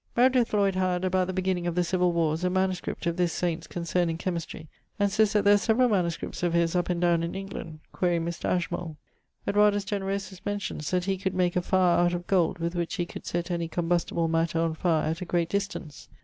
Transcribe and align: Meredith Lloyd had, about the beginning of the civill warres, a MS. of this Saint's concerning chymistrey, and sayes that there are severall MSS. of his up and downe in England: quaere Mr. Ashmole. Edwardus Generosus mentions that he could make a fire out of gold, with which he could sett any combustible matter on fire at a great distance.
Meredith 0.17 0.51
Lloyd 0.51 0.73
had, 0.73 1.05
about 1.05 1.27
the 1.27 1.31
beginning 1.31 1.67
of 1.67 1.75
the 1.75 1.83
civill 1.83 2.11
warres, 2.11 2.43
a 2.43 2.49
MS. 2.49 2.81
of 3.05 3.17
this 3.17 3.31
Saint's 3.31 3.67
concerning 3.67 4.17
chymistrey, 4.17 4.67
and 4.97 5.11
sayes 5.11 5.33
that 5.33 5.43
there 5.45 5.53
are 5.53 5.57
severall 5.57 5.89
MSS. 5.89 6.41
of 6.41 6.53
his 6.53 6.75
up 6.75 6.89
and 6.89 6.99
downe 6.99 7.21
in 7.21 7.35
England: 7.35 7.81
quaere 7.93 8.19
Mr. 8.19 8.45
Ashmole. 8.49 8.97
Edwardus 9.47 9.85
Generosus 9.85 10.41
mentions 10.43 10.89
that 10.89 11.05
he 11.05 11.19
could 11.19 11.35
make 11.35 11.55
a 11.55 11.61
fire 11.61 11.99
out 11.99 12.15
of 12.15 12.25
gold, 12.25 12.57
with 12.57 12.73
which 12.73 12.95
he 12.95 13.05
could 13.05 13.27
sett 13.27 13.51
any 13.51 13.67
combustible 13.67 14.27
matter 14.27 14.57
on 14.59 14.73
fire 14.73 15.05
at 15.07 15.21
a 15.21 15.23
great 15.25 15.49
distance. 15.49 16.09